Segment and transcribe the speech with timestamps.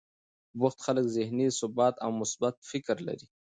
[0.59, 3.25] بوخت خلک ذهني ثبات او مثبت فکر لري.